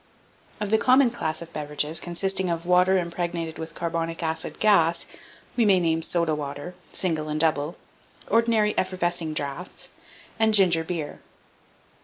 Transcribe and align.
1790. 0.57 0.63
Of 0.65 0.69
the 1.11 1.13
common 1.13 1.15
class 1.15 1.41
of 1.43 1.53
beverages, 1.53 1.99
consisting 1.99 2.49
of 2.49 2.65
water 2.65 2.97
impregnated 2.97 3.59
with 3.59 3.75
carbonic 3.75 4.23
acid 4.23 4.59
gas, 4.59 5.05
we 5.55 5.63
may 5.63 5.79
name 5.79 6.01
soda 6.01 6.33
water, 6.33 6.73
single 6.91 7.29
and 7.29 7.39
double, 7.39 7.75
ordinary 8.27 8.75
effervescing 8.79 9.35
draughts, 9.35 9.91
and 10.39 10.55
ginger 10.55 10.83
beer. 10.83 11.19